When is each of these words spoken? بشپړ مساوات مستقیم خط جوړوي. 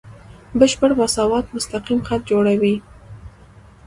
بشپړ 0.59 0.91
مساوات 1.01 1.45
مستقیم 1.55 1.99
خط 2.07 2.21
جوړوي. 2.31 2.75